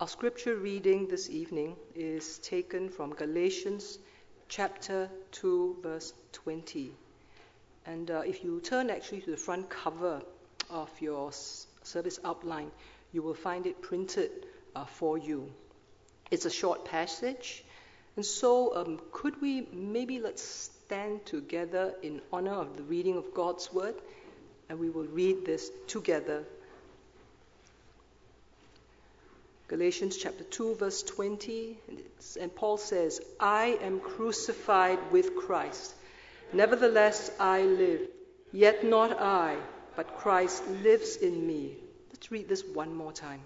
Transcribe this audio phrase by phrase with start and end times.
[0.00, 3.98] Our scripture reading this evening is taken from Galatians
[4.48, 6.94] chapter 2, verse 20.
[7.84, 10.22] And uh, if you turn actually to the front cover
[10.70, 12.70] of your service outline,
[13.12, 15.52] you will find it printed uh, for you.
[16.30, 17.62] It's a short passage.
[18.16, 23.34] And so, um, could we maybe let's stand together in honor of the reading of
[23.34, 23.96] God's word,
[24.70, 26.46] and we will read this together
[29.70, 31.78] Galatians chapter 2, verse 20.
[32.40, 35.94] And Paul says, I am crucified with Christ.
[36.52, 38.08] Nevertheless, I live.
[38.50, 39.56] Yet not I,
[39.94, 41.76] but Christ lives in me.
[42.08, 43.42] Let's read this one more time.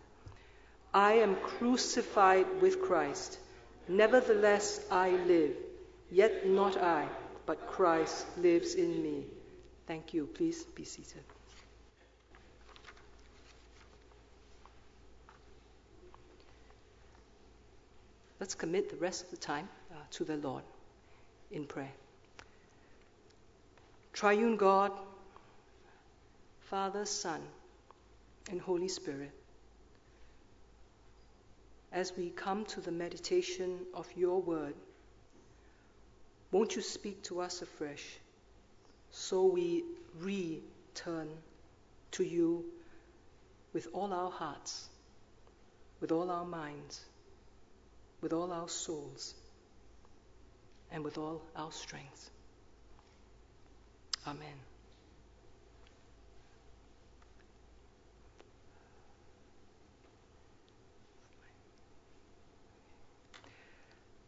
[0.94, 3.38] I am crucified with Christ.
[3.86, 5.54] Nevertheless, I live.
[6.10, 7.06] Yet not I,
[7.44, 9.26] but Christ lives in me.
[9.86, 10.24] Thank you.
[10.24, 11.33] Please be seated.
[18.44, 20.64] Let's commit the rest of the time uh, to the Lord
[21.50, 21.94] in prayer.
[24.12, 24.92] Triune God,
[26.60, 27.40] Father, Son,
[28.50, 29.30] and Holy Spirit,
[31.90, 34.74] as we come to the meditation of your word,
[36.52, 38.04] won't you speak to us afresh
[39.10, 39.84] so we
[40.20, 41.30] return
[42.10, 42.62] to you
[43.72, 44.90] with all our hearts,
[46.02, 47.06] with all our minds
[48.24, 49.34] with all our souls
[50.90, 52.30] and with all our strength.
[54.26, 54.56] Amen.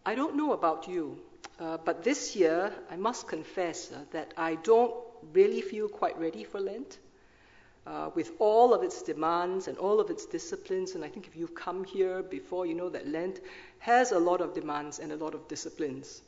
[0.05, 1.19] I don't know about you,
[1.59, 4.95] uh, but this year I must confess uh, that I don't
[5.33, 6.99] really feel quite ready for Lent
[7.87, 10.95] uh, with all of its demands and all of its disciplines.
[10.95, 13.41] And I think if you've come here before, you know that Lent
[13.79, 16.23] has a lot of demands and a lot of disciplines.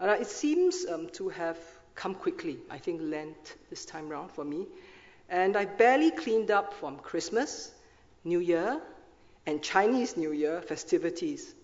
[0.00, 1.58] Uh, it seems um, to have
[1.94, 4.66] come quickly, I think, Lent this time round for me.
[5.28, 7.72] And I barely cleaned up from Christmas,
[8.24, 8.80] New Year,
[9.46, 11.54] and Chinese New Year festivities.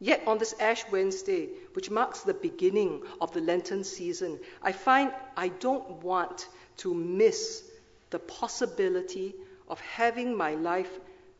[0.00, 5.12] Yet on this Ash Wednesday, which marks the beginning of the Lenten season, I find
[5.36, 6.48] I don't want
[6.78, 7.62] to miss
[8.10, 9.34] the possibility
[9.68, 10.90] of having my life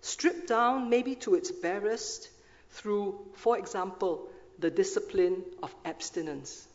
[0.00, 2.28] stripped down, maybe to its barest,
[2.70, 6.66] through, for example, the discipline of abstinence.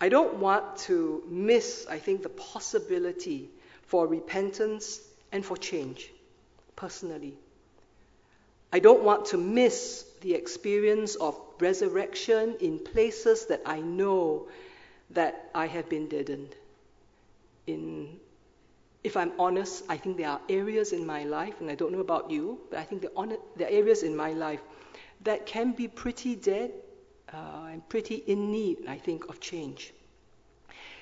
[0.00, 3.50] I don't want to miss, I think, the possibility
[3.82, 5.00] for repentance
[5.30, 6.10] and for change,
[6.76, 7.34] personally.
[8.72, 14.48] I don't want to miss the experience of resurrection in places that I know
[15.10, 16.54] that I have been deadened
[17.66, 18.20] in
[19.02, 22.00] if I'm honest, I think there are areas in my life, and I don't know
[22.00, 24.60] about you, but I think there are areas in my life
[25.22, 26.72] that can be pretty dead
[27.32, 29.94] uh, and pretty in need, I think, of change.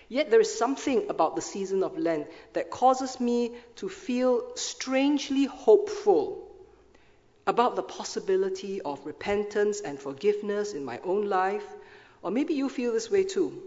[0.08, 5.44] Yet there is something about the season of Lent that causes me to feel strangely
[5.44, 6.48] hopeful
[7.46, 11.66] about the possibility of repentance and forgiveness in my own life.
[12.22, 13.62] Or maybe you feel this way too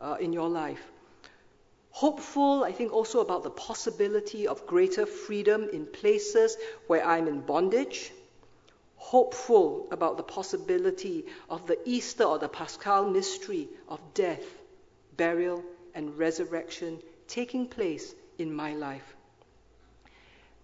[0.00, 0.82] uh, in your life
[1.94, 6.56] hopeful, I think, also about the possibility of greater freedom in places
[6.88, 8.10] where I'm in bondage,
[8.96, 14.42] hopeful about the possibility of the Easter or the Paschal mystery of death,
[15.16, 15.62] burial,
[15.94, 19.14] and resurrection taking place in my life.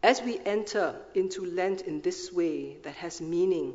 [0.03, 3.75] As we enter into Lent in this way that has meaning,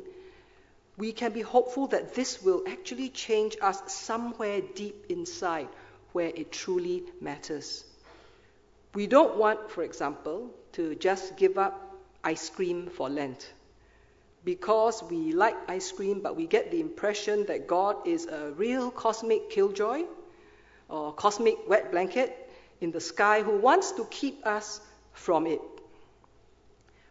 [0.98, 5.68] we can be hopeful that this will actually change us somewhere deep inside
[6.16, 7.84] where it truly matters.
[8.94, 11.94] We don't want, for example, to just give up
[12.24, 13.52] ice cream for Lent
[14.42, 18.90] because we like ice cream, but we get the impression that God is a real
[18.90, 20.04] cosmic killjoy
[20.88, 22.32] or cosmic wet blanket
[22.80, 24.80] in the sky who wants to keep us
[25.12, 25.60] from it.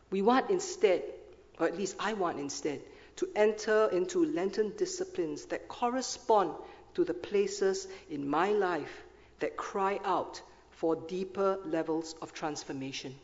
[0.10, 1.04] We want instead,
[1.60, 2.82] or at least I want instead,
[3.18, 6.54] to enter into Lenten disciplines that correspond
[6.96, 9.05] to the places in my life
[9.40, 10.42] that cry out
[10.72, 13.16] for deeper levels of transformation.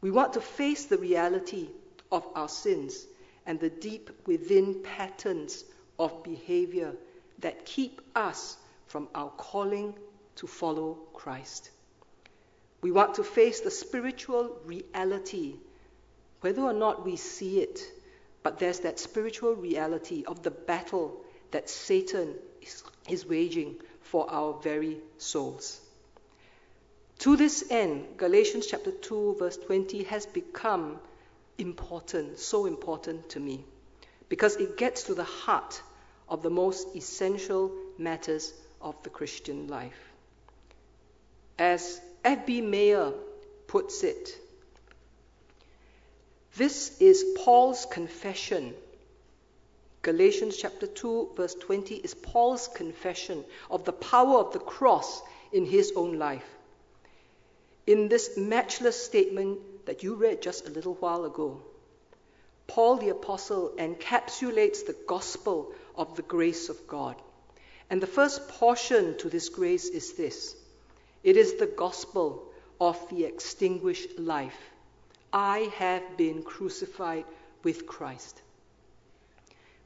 [0.00, 1.68] We want to face the reality
[2.12, 3.06] of our sins
[3.46, 5.64] and the deep within patterns
[5.98, 6.94] of behavior
[7.38, 8.56] that keep us
[8.86, 9.94] from our calling
[10.36, 11.70] to follow Christ.
[12.82, 15.54] We want to face the spiritual reality,
[16.42, 17.80] whether or not we see it,
[18.42, 24.54] but there's that spiritual reality of the battle that Satan is, is waging for our
[24.62, 25.80] very souls.
[27.20, 30.98] To this end, Galatians chapter 2, verse 20 has become
[31.58, 33.64] important, so important to me,
[34.28, 35.80] because it gets to the heart
[36.28, 40.12] of the most essential matters of the Christian life.
[41.58, 42.60] As F.B.
[42.60, 43.12] Meyer
[43.66, 44.38] puts it,
[46.56, 48.74] this is Paul's confession.
[50.04, 55.64] Galatians chapter 2, verse 20 is Paul's confession of the power of the cross in
[55.64, 56.44] his own life.
[57.86, 61.62] In this matchless statement that you read just a little while ago,
[62.66, 67.16] Paul the Apostle encapsulates the gospel of the grace of God.
[67.88, 70.54] And the first portion to this grace is this
[71.22, 74.70] it is the gospel of the extinguished life.
[75.32, 77.24] I have been crucified
[77.62, 78.42] with Christ.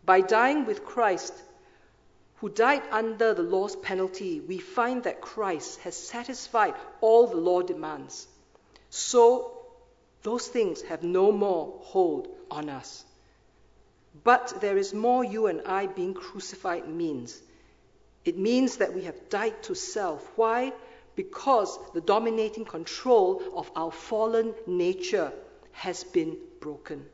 [0.08, 1.34] By dying with Christ,
[2.36, 6.72] who died under the law's penalty, we find that Christ has satisfied
[7.02, 8.26] all the law demands.
[8.88, 9.52] So
[10.22, 13.04] those things have no more hold on us.
[14.24, 17.38] But there is more you and I being crucified means.
[18.24, 20.26] It means that we have died to self.
[20.36, 20.72] Why?
[21.16, 25.32] Because the dominating control of our fallen nature
[25.72, 27.04] has been broken.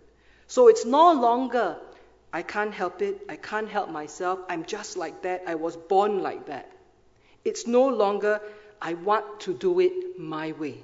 [0.46, 1.81] So it's no longer
[2.34, 3.20] I can't help it.
[3.28, 4.40] I can't help myself.
[4.48, 5.44] I'm just like that.
[5.46, 6.69] I was born like that.
[7.44, 8.40] It's no longer,
[8.82, 10.78] I want to do it my way.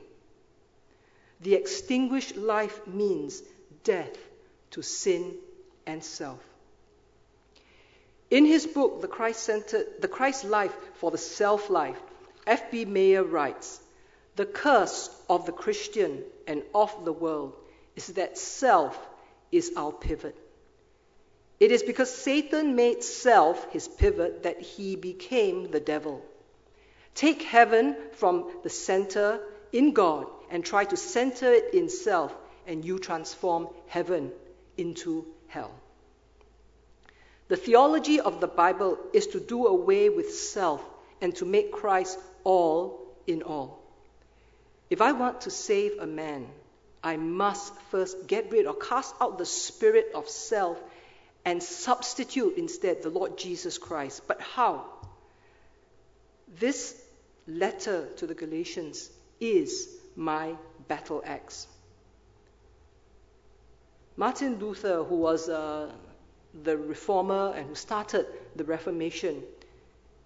[1.40, 3.42] The extinguished life means
[3.82, 4.16] death
[4.70, 5.34] to sin
[5.86, 6.38] and self.
[8.30, 12.00] In his book, The Christ Centered, The Christ Life for the Self Life,
[12.46, 12.84] F.B.
[12.84, 13.80] Meyer writes
[14.36, 17.56] The curse of the Christian and of the world
[17.96, 18.96] is that self
[19.50, 20.36] is our pivot.
[21.60, 26.24] It is because Satan made self his pivot that he became the devil.
[27.14, 29.40] Take heaven from the center
[29.70, 32.34] in God and try to center it in self,
[32.66, 34.32] and you transform heaven
[34.78, 35.70] into hell.
[37.48, 40.82] The theology of the Bible is to do away with self
[41.20, 43.82] and to make Christ all in all.
[44.88, 46.48] If I want to save a man,
[47.02, 50.80] I must first get rid or cast out the spirit of self
[51.44, 54.22] and substitute instead the Lord Jesus Christ.
[54.26, 54.84] But how?
[56.58, 57.00] This
[57.46, 59.10] letter to the Galatians
[59.40, 60.54] is my
[60.88, 61.66] battle axe.
[64.16, 65.90] Martin Luther, who was uh,
[66.62, 68.26] the reformer and who started
[68.56, 69.42] the Reformation,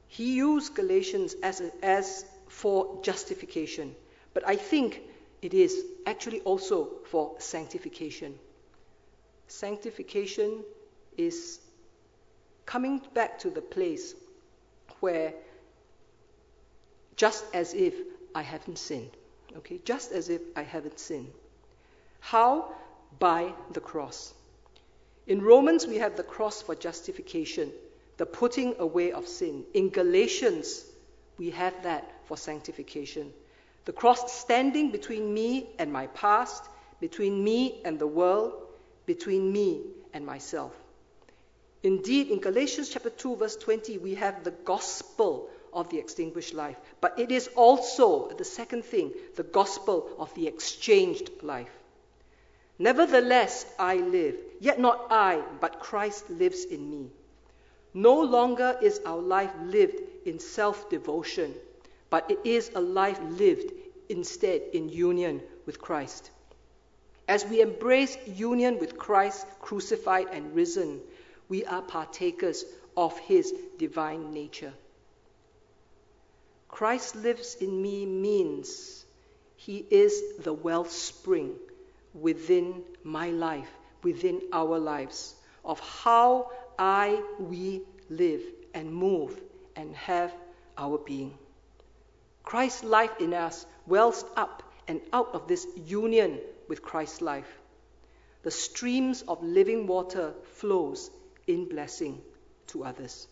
[0.09, 3.95] he used Galatians as, a, as for justification.
[4.33, 5.01] But I think
[5.43, 8.35] it is actually also for sanctification.
[9.47, 10.65] Sanctification
[11.17, 11.61] is
[12.67, 14.15] coming back to the place
[15.01, 15.35] where
[17.17, 17.95] just as if
[18.35, 19.11] I haven't sinned.
[19.57, 21.31] Okay, just as if I haven't sinned.
[22.21, 22.73] How?
[23.19, 24.35] By the cross.
[25.27, 27.71] In Romans, we have the cross for justification,
[28.17, 29.65] the putting away of sin.
[29.73, 30.85] In Galatians,
[31.39, 33.33] we have that for sanctification.
[33.85, 36.65] The cross standing between me and my past,
[37.01, 38.55] between me and the world,
[39.07, 39.83] between me
[40.13, 40.73] and myself.
[41.85, 46.79] Indeed, in Galatians chapter 2, verse 20, we have the gospel of the extinguished life.
[47.03, 51.69] But it is also, the second thing, the gospel of the exchanged life.
[52.79, 57.11] Nevertheless, I live, yet not I, but Christ lives in me.
[57.93, 61.55] No longer is our life lived in self devotion,
[62.09, 63.71] but it is a life lived
[64.09, 66.31] instead in union with Christ.
[67.29, 71.01] As we embrace union with Christ crucified and risen,
[71.49, 72.65] we are partakers
[72.97, 74.73] of his divine nature.
[76.69, 79.05] Christ lives in me means
[79.57, 81.55] he is the wellspring
[82.13, 83.71] within my life,
[84.03, 85.35] within our lives,
[85.65, 88.43] of how I, we live
[88.75, 89.41] and move
[89.77, 90.35] and have
[90.77, 91.39] our being.
[92.43, 97.49] Christ's life in us wells up and out of this union with Christ's life.
[98.43, 101.11] The streams of living water flows
[101.47, 102.21] in blessing
[102.69, 103.27] to others.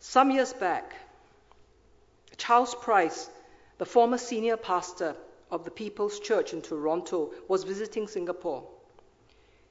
[0.00, 0.94] Some years back,
[2.36, 3.30] Charles Price,
[3.78, 5.16] the former senior pastor
[5.50, 8.64] of the People's Church in Toronto, was visiting Singapore.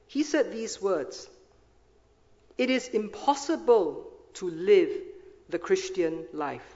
[0.06, 1.28] He said these words
[2.58, 4.90] It is impossible to live
[5.48, 6.74] the Christian life.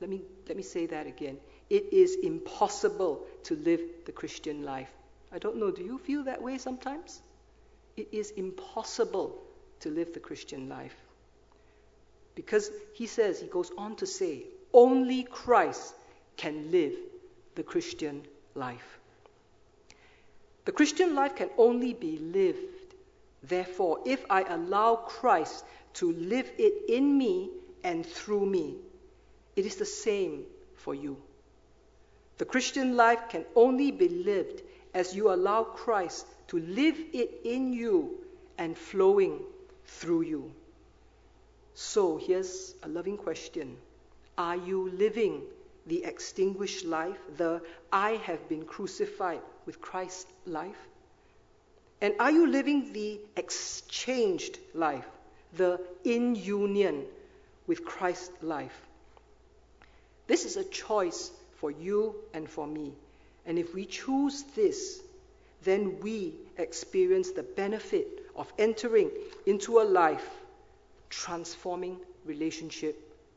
[0.00, 1.38] Let me, let me say that again.
[1.70, 4.90] It is impossible to live the Christian life.
[5.32, 7.20] I don't know, do you feel that way sometimes?
[7.96, 9.42] It is impossible
[9.80, 10.94] to live the Christian life.
[12.34, 15.94] Because he says, he goes on to say, only Christ
[16.36, 16.94] can live
[17.54, 18.22] the Christian
[18.54, 18.98] life.
[20.64, 22.94] The Christian life can only be lived,
[23.42, 27.50] therefore, if I allow Christ to live it in me
[27.84, 28.76] and through me.
[29.56, 30.44] It is the same
[30.76, 31.16] for you.
[32.38, 34.62] The Christian life can only be lived
[34.94, 38.18] as you allow Christ to live it in you
[38.58, 39.40] and flowing
[39.86, 40.52] through you.
[41.74, 43.76] So here's a loving question
[44.36, 45.42] Are you living
[45.86, 47.60] the extinguished life, the
[47.92, 50.88] I have been crucified with Christ life?
[52.00, 55.06] And are you living the exchanged life,
[55.56, 57.04] the in union
[57.66, 58.76] with Christ life?
[60.26, 61.30] This is a choice
[61.60, 62.92] for you and for me.
[63.46, 65.00] And if we choose this,
[65.64, 69.10] then we experience the benefit of entering
[69.46, 70.28] into a life
[71.10, 72.96] transforming relationship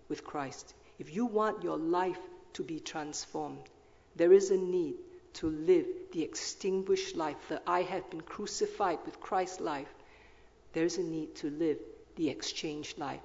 [0.10, 0.74] with Christ.
[1.00, 2.20] If you want your life
[2.53, 3.70] to be transformed,
[4.15, 4.96] there is a need
[5.34, 9.94] to live the extinguished life, that I have been crucified with Christ's life.
[10.72, 11.77] There is a need to live
[12.15, 13.20] the exchanged life.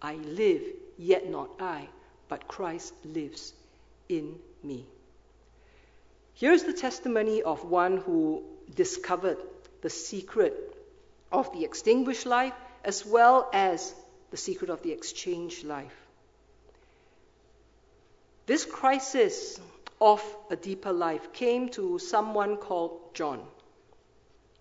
[0.00, 0.62] I live,
[0.98, 1.88] yet not I,
[2.28, 3.52] but Christ lives
[4.08, 4.84] in me.
[6.34, 8.42] Here's the testimony of one who
[8.74, 9.38] discovered
[9.80, 10.76] the secret
[11.30, 13.94] of the extinguished life as well as
[14.30, 15.94] the secret of the exchanged life.
[18.46, 19.60] This crisis
[20.00, 23.40] of a deeper life came to someone called John.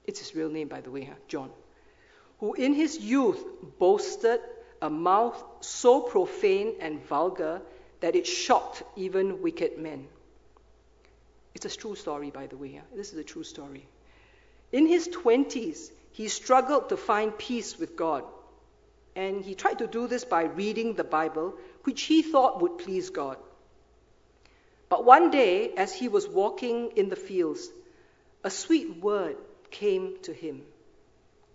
[0.06, 1.16] It's his real name, by the way, huh?
[1.28, 1.50] John,
[2.40, 3.44] who in his youth
[3.80, 4.40] boasted
[4.82, 7.62] a mouth so profane and vulgar
[8.02, 10.08] that it shocked even wicked men.
[11.54, 12.82] It's a true story, by the way.
[12.96, 13.88] This is a true story.
[14.72, 18.24] In his 20s, he struggled to find peace with God.
[19.16, 23.10] And he tried to do this by reading the Bible, which he thought would please
[23.10, 23.38] God.
[24.88, 27.70] But one day, as he was walking in the fields,
[28.44, 29.38] a sweet word
[29.70, 30.64] came to him.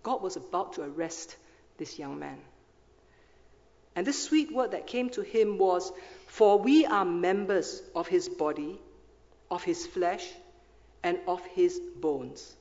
[0.02, 1.36] God was about to arrest
[1.78, 2.38] this young man.
[3.94, 5.90] And this sweet word that came to him was,
[6.26, 8.78] For we are members of his body,
[9.50, 10.26] of his flesh,
[11.02, 12.56] and of his bones.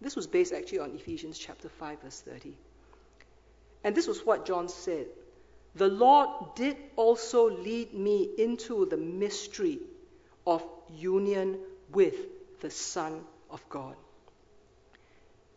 [0.00, 2.54] This was based actually on Ephesians chapter 5, verse 30.
[3.84, 5.06] And this was what John said
[5.74, 9.80] The Lord did also lead me into the mystery
[10.46, 10.64] of
[10.94, 11.58] union
[11.92, 12.14] with
[12.60, 13.96] the Son of God.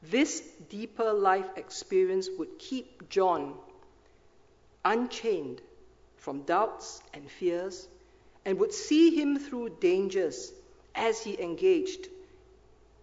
[0.03, 3.53] This deeper life experience would keep John
[4.85, 5.61] unchained
[6.17, 7.87] from doubts and fears
[8.47, 10.53] and would see him through dangers
[10.95, 12.07] as he engaged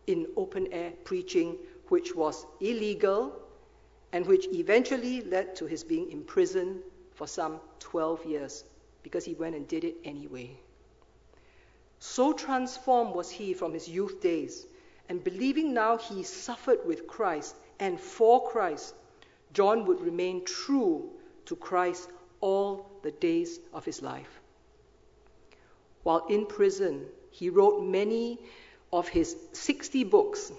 [0.06, 1.58] in open air preaching,
[1.88, 3.30] which was illegal
[4.10, 6.80] and which eventually led to his being imprisoned
[7.12, 8.64] for some 12 years
[9.02, 10.50] because he went and did it anyway.
[11.98, 14.64] So transformed was he from his youth days,
[15.10, 18.94] and believing now he suffered with Christ and for Christ,
[19.52, 21.10] John would remain true
[21.44, 22.08] to Christ
[22.40, 24.40] all the days of his life.
[26.04, 28.38] While in prison, he wrote many
[28.92, 30.52] of his 60 books.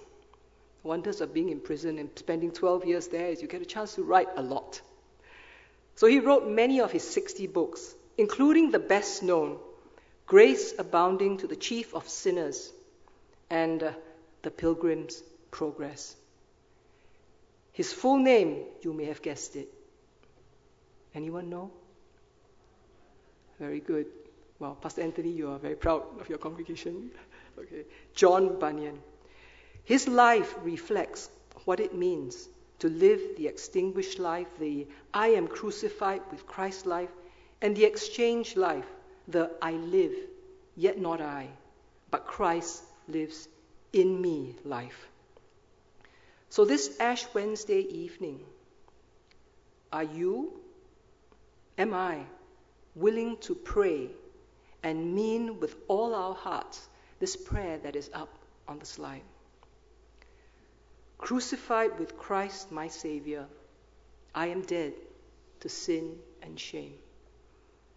[0.84, 3.96] Wonders of being in prison and spending 12 years there is you get a chance
[3.96, 4.82] to write a lot.
[5.96, 9.58] So he wrote many of his 60 books, including the best known,
[10.28, 12.72] Grace Abounding to the Chief of Sinners,
[13.50, 13.92] and uh,
[14.42, 15.22] The Pilgrim's
[15.52, 16.16] Progress.
[17.72, 19.72] His full name, you may have guessed it.
[21.14, 21.72] Anyone know?
[23.60, 24.08] Very good.
[24.60, 27.12] Well, Pastor Anthony, you are very proud of your congregation.
[27.58, 27.86] Okay.
[28.14, 29.00] John Bunyan.
[29.86, 31.30] His life reflects
[31.64, 37.10] what it means to live the extinguished life, the I am crucified with Christ life,
[37.62, 38.86] and the exchange life,
[39.30, 40.12] the I live,
[40.76, 41.48] yet not I,
[42.12, 43.48] but Christ lives
[43.94, 45.08] in me life.
[46.50, 48.42] So, this Ash Wednesday evening,
[49.94, 50.60] are you,
[51.78, 52.20] am I,
[52.96, 54.10] willing to pray
[54.86, 56.88] and mean with all our hearts
[57.20, 58.30] this prayer that is up
[58.68, 59.24] on the slide.
[61.18, 63.48] Crucified with Christ, my Savior,
[64.36, 64.94] I am dead
[65.62, 66.94] to sin and shame.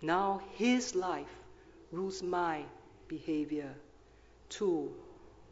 [0.01, 1.37] Now His life
[1.93, 2.63] rules my
[3.07, 3.75] behavior
[4.51, 4.91] to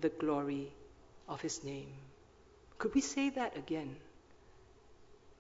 [0.00, 0.72] the glory
[1.28, 1.92] of His name.
[2.78, 3.96] Could we say that again?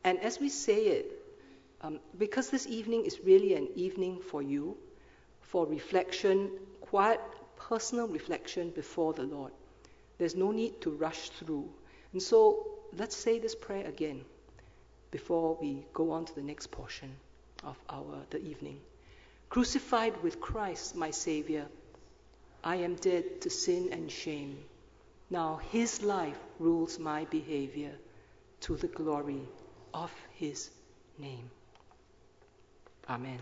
[0.04, 1.12] And as we say it,
[1.80, 4.76] um, because this evening is really an evening for you,
[5.48, 6.50] for reflection,
[6.80, 7.20] quiet
[7.56, 9.52] personal reflection before the Lord.
[10.18, 11.68] There's no need to rush through.
[12.12, 14.24] And so let's say this prayer again
[15.10, 17.10] before we go on to the next portion
[17.64, 18.80] of our the evening.
[19.48, 21.66] Crucified with Christ, my Savior,
[22.64, 24.58] I am dead to sin and shame.
[25.30, 27.92] Now His life rules my behavior
[28.62, 29.42] to the glory
[29.94, 30.70] of His
[31.18, 31.50] name.
[33.08, 33.38] Amen.